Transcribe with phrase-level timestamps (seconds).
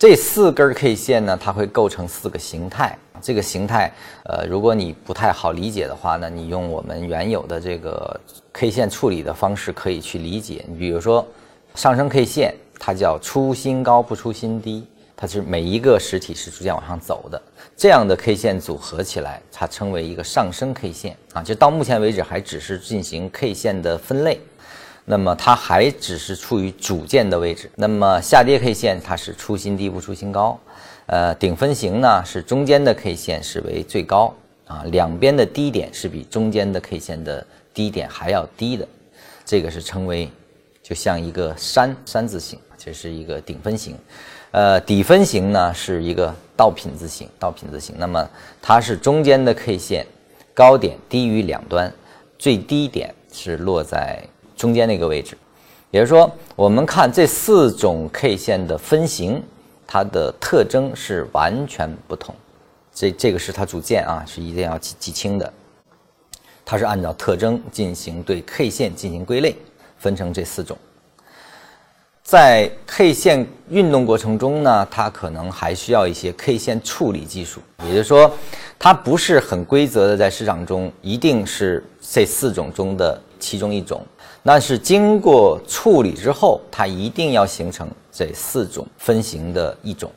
[0.00, 2.96] 这四根 K 线呢，它会构成四个形态。
[3.20, 3.92] 这个形态，
[4.24, 8.18] 呃，如果你不太好理解的话呢，你用我们原有的这个
[8.54, 10.64] K 线处理的方式可以去理解。
[10.66, 11.28] 你比如说，
[11.74, 17.42] 上升 K 线，它叫出新高不出新低，它是每一个实体是逐渐往上走的。
[17.76, 21.42] 这样的 K 线组合起来，它称为一个上升 K 线啊。
[21.42, 24.40] 就到目前为止，还只是进行 K 线的分类。
[25.04, 27.70] 那么它还只是处于主见的位置。
[27.74, 30.58] 那么下跌 K 线它是出新低不出新高，
[31.06, 34.32] 呃，顶分型呢是中间的 K 线是为最高
[34.66, 37.44] 啊，两边的低点是比中间的 K 线的
[37.74, 38.86] 低点还要低的，
[39.44, 40.30] 这个是称为
[40.82, 43.96] 就像一个山山字形，这是一个顶分型。
[44.52, 47.94] 呃，底分型呢是一个倒品字形，倒品字形。
[47.98, 48.28] 那么
[48.62, 50.06] 它是中间的 K 线
[50.54, 51.92] 高点低于两端，
[52.38, 54.22] 最低点是落在。
[54.60, 55.38] 中间那个位置，
[55.90, 59.42] 也就是说，我们看这四种 K 线的分型，
[59.86, 62.34] 它的特征是完全不同。
[62.92, 65.50] 这这个是它主线啊，是一定要记记清的。
[66.62, 69.56] 它是按照特征进行对 K 线进行归类，
[69.96, 70.76] 分成这四种。
[72.30, 78.32] 在 K 线运动过程中呢，它可能还需要一些 K 线处理技术，也就是说，
[78.78, 84.00] 它不是很规则的，在市场中一定是这四种中的其中一种。
[84.44, 90.08] 那是经过处理之后，它一定要形成这四种分型的一种。